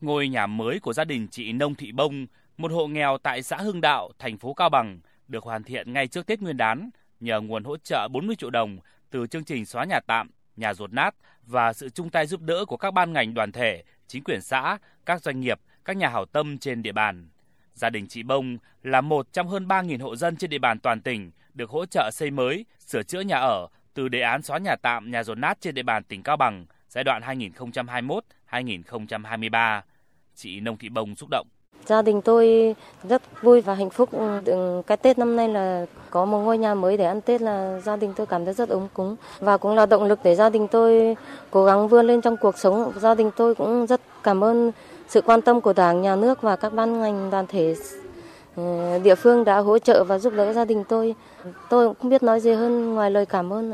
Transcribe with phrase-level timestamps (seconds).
[0.00, 3.56] Ngôi nhà mới của gia đình chị Nông Thị Bông, một hộ nghèo tại xã
[3.56, 6.90] Hưng Đạo, thành phố Cao Bằng, được hoàn thiện ngay trước Tết Nguyên đán
[7.20, 8.78] nhờ nguồn hỗ trợ 40 triệu đồng
[9.10, 11.14] từ chương trình xóa nhà tạm, nhà rột nát
[11.46, 14.78] và sự chung tay giúp đỡ của các ban ngành đoàn thể, chính quyền xã,
[15.06, 17.28] các doanh nghiệp, các nhà hảo tâm trên địa bàn.
[17.74, 21.00] Gia đình chị Bông là một trong hơn 3.000 hộ dân trên địa bàn toàn
[21.00, 24.76] tỉnh được hỗ trợ xây mới, sửa chữa nhà ở từ đề án xóa nhà
[24.76, 27.22] tạm, nhà rột nát trên địa bàn tỉnh Cao Bằng giai đoạn
[28.62, 29.80] 2021-2023.
[30.34, 31.46] Chị Nông Thị Bông xúc động.
[31.86, 32.74] Gia đình tôi
[33.08, 34.10] rất vui và hạnh phúc.
[34.86, 37.96] Cái Tết năm nay là có một ngôi nhà mới để ăn Tết là gia
[37.96, 40.68] đình tôi cảm thấy rất ấm cúng và cũng là động lực để gia đình
[40.68, 41.16] tôi
[41.50, 42.92] cố gắng vươn lên trong cuộc sống.
[42.96, 44.72] Gia đình tôi cũng rất cảm ơn
[45.08, 47.74] sự quan tâm của Đảng, Nhà nước và các ban ngành đoàn thể
[48.56, 51.14] ờ, địa phương đã hỗ trợ và giúp đỡ gia đình tôi.
[51.70, 53.72] Tôi cũng không biết nói gì hơn ngoài lời cảm ơn.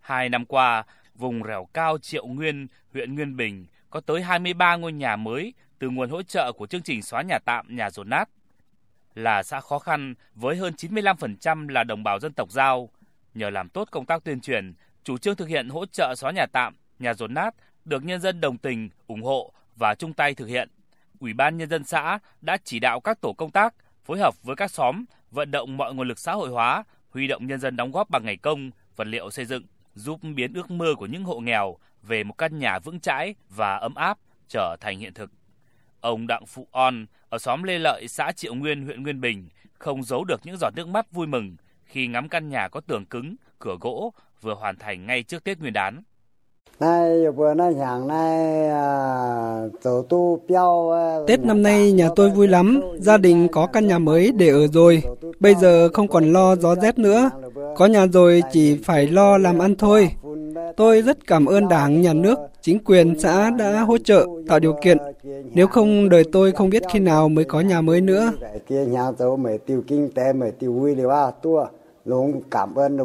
[0.00, 0.84] Hai năm qua,
[1.20, 5.90] vùng rẻo cao Triệu Nguyên, huyện Nguyên Bình có tới 23 ngôi nhà mới từ
[5.90, 8.28] nguồn hỗ trợ của chương trình xóa nhà tạm, nhà dồn nát.
[9.14, 12.88] Là xã khó khăn với hơn 95% là đồng bào dân tộc Giao.
[13.34, 16.46] Nhờ làm tốt công tác tuyên truyền, chủ trương thực hiện hỗ trợ xóa nhà
[16.46, 20.46] tạm, nhà dồn nát được nhân dân đồng tình, ủng hộ và chung tay thực
[20.46, 20.68] hiện.
[21.20, 24.56] Ủy ban nhân dân xã đã chỉ đạo các tổ công tác phối hợp với
[24.56, 27.92] các xóm vận động mọi nguồn lực xã hội hóa, huy động nhân dân đóng
[27.92, 31.40] góp bằng ngày công, vật liệu xây dựng, giúp biến ước mơ của những hộ
[31.40, 35.30] nghèo về một căn nhà vững chãi và ấm áp trở thành hiện thực.
[36.00, 40.02] Ông Đặng Phụ On ở xóm Lê Lợi, xã Triệu Nguyên, huyện Nguyên Bình không
[40.02, 43.36] giấu được những giọt nước mắt vui mừng khi ngắm căn nhà có tường cứng,
[43.58, 46.02] cửa gỗ vừa hoàn thành ngay trước Tết Nguyên đán.
[50.92, 54.48] À, Tết năm nay nhà tôi vui lắm, gia đình có căn nhà mới để
[54.48, 55.02] ở rồi.
[55.40, 57.30] Bây giờ không còn lo gió rét nữa,
[57.80, 60.10] có nhà rồi chỉ phải lo làm ăn thôi.
[60.76, 64.76] Tôi rất cảm ơn Đảng, Nhà nước, chính quyền xã đã hỗ trợ, tạo điều
[64.82, 64.98] kiện.
[65.54, 68.32] Nếu không, đời tôi không biết khi nào mới có nhà mới nữa.
[72.50, 72.96] cảm ơn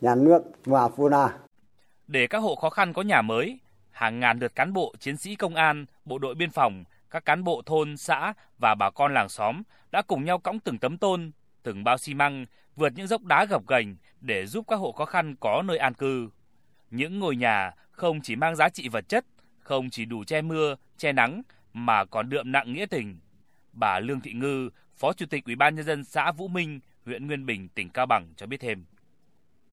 [0.00, 1.08] nhà nước và phu
[2.06, 3.58] Để các hộ khó khăn có nhà mới,
[3.90, 7.44] hàng ngàn lượt cán bộ, chiến sĩ công an, bộ đội biên phòng, các cán
[7.44, 9.62] bộ thôn, xã và bà con làng xóm
[9.92, 11.30] đã cùng nhau cõng từng tấm tôn,
[11.62, 12.46] từng bao xi măng,
[12.76, 15.94] vượt những dốc đá gập ghềnh để giúp các hộ khó khăn có nơi an
[15.94, 16.28] cư.
[16.90, 19.24] Những ngôi nhà không chỉ mang giá trị vật chất,
[19.58, 23.18] không chỉ đủ che mưa, che nắng mà còn đượm nặng nghĩa tình.
[23.72, 27.26] Bà Lương Thị Ngư, Phó Chủ tịch Ủy ban nhân dân xã Vũ Minh, huyện
[27.26, 28.84] Nguyên Bình, tỉnh Cao Bằng cho biết thêm.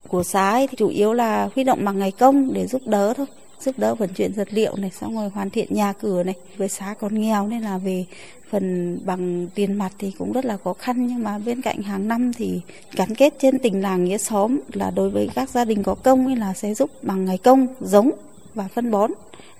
[0.07, 3.13] Của xã ấy thì chủ yếu là huy động bằng ngày công để giúp đỡ
[3.17, 3.25] thôi
[3.59, 6.35] giúp đỡ vận chuyển vật liệu này xong rồi hoàn thiện nhà cửa này.
[6.57, 8.05] Với xã còn nghèo nên là về
[8.49, 11.07] phần bằng tiền mặt thì cũng rất là khó khăn.
[11.07, 12.61] Nhưng mà bên cạnh hàng năm thì
[12.95, 16.25] gắn kết trên tình làng nghĩa xóm là đối với các gia đình có công
[16.25, 18.11] ấy là sẽ giúp bằng ngày công giống
[18.53, 19.11] và phân bón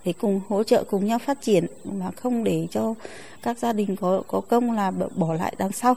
[0.05, 2.93] để cùng hỗ trợ cùng nhau phát triển mà không để cho
[3.43, 5.95] các gia đình có có công là bỏ lại đằng sau.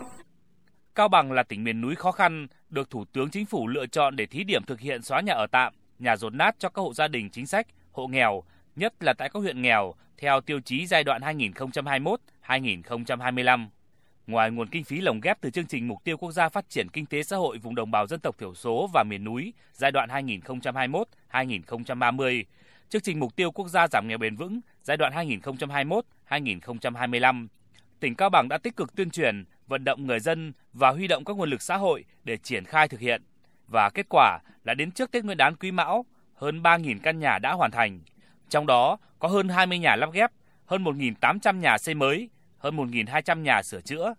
[0.94, 4.16] Cao Bằng là tỉnh miền núi khó khăn, được Thủ tướng Chính phủ lựa chọn
[4.16, 6.94] để thí điểm thực hiện xóa nhà ở tạm, nhà rột nát cho các hộ
[6.94, 8.42] gia đình chính sách hộ nghèo,
[8.76, 11.22] nhất là tại các huyện nghèo theo tiêu chí giai đoạn
[12.46, 13.66] 2021-2025.
[14.26, 16.88] Ngoài nguồn kinh phí lồng ghép từ chương trình mục tiêu quốc gia phát triển
[16.88, 19.92] kinh tế xã hội vùng đồng bào dân tộc thiểu số và miền núi giai
[19.92, 22.44] đoạn 2021-2030,
[22.88, 25.12] chương trình mục tiêu quốc gia giảm nghèo bền vững giai đoạn
[26.28, 27.46] 2021-2025,
[28.00, 31.24] tỉnh Cao Bằng đã tích cực tuyên truyền, vận động người dân và huy động
[31.24, 33.22] các nguồn lực xã hội để triển khai thực hiện.
[33.68, 36.04] Và kết quả là đến trước Tết Nguyên đán Quý Mão,
[36.42, 38.00] hơn 3.000 căn nhà đã hoàn thành.
[38.48, 40.30] Trong đó có hơn 20 nhà lắp ghép,
[40.66, 44.14] hơn 1.800 nhà xây mới, hơn 1.200 nhà sửa chữa.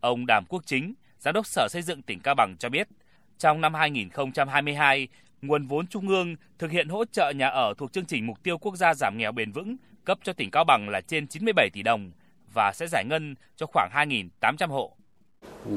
[0.00, 2.88] Ông Đàm Quốc Chính, Giám đốc Sở Xây dựng tỉnh Cao Bằng cho biết,
[3.38, 5.08] trong năm 2022,
[5.42, 8.58] nguồn vốn trung ương thực hiện hỗ trợ nhà ở thuộc chương trình mục tiêu
[8.58, 11.82] quốc gia giảm nghèo bền vững cấp cho tỉnh Cao Bằng là trên 97 tỷ
[11.82, 12.10] đồng
[12.52, 14.96] và sẽ giải ngân cho khoảng 2.800 hộ.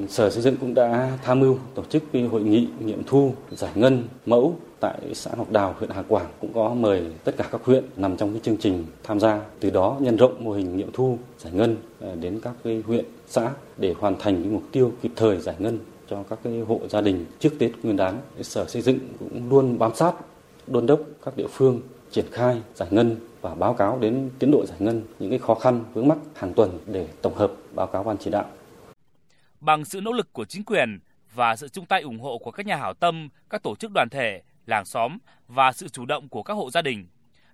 [0.09, 4.03] Sở Xây dựng cũng đã tham mưu tổ chức hội nghị nghiệm thu giải ngân
[4.25, 7.83] mẫu tại xã Ngọc Đào, huyện Hà Quảng cũng có mời tất cả các huyện
[7.97, 9.41] nằm trong cái chương trình tham gia.
[9.59, 13.05] Từ đó nhân rộng mô hình nghiệm thu giải ngân ờ, đến các cái huyện,
[13.27, 15.79] xã để hoàn thành cái mục tiêu kịp thời giải ngân
[16.09, 18.17] cho các cái hộ gia đình trước Tết Nguyên đán.
[18.41, 20.13] Sở Xây dựng cũng luôn bám sát,
[20.67, 21.81] đôn đốc các địa phương
[22.11, 25.55] triển khai giải ngân và báo cáo đến tiến độ giải ngân những cái khó
[25.55, 28.45] khăn vướng mắc hàng tuần để tổng hợp báo cáo ban chỉ đạo.
[29.63, 30.99] Bằng sự nỗ lực của chính quyền
[31.33, 34.09] và sự chung tay ủng hộ của các nhà hảo tâm, các tổ chức đoàn
[34.09, 35.17] thể, làng xóm
[35.47, 37.07] và sự chủ động của các hộ gia đình,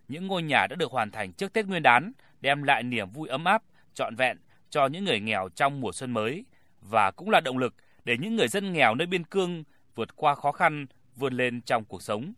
[0.08, 2.12] những ngôi nhà đã được hoàn thành trước Tết Nguyên đán
[2.42, 3.64] đem lại niềm vui ấm áp,
[3.94, 4.38] trọn vẹn
[4.70, 6.46] cho những người nghèo trong mùa xuân mới
[6.82, 7.74] và cũng là động lực
[8.06, 9.64] để những người dân nghèo nơi biên cương
[9.96, 10.86] vượt qua khó khăn,
[11.16, 12.34] vươn lên trong cuộc sống.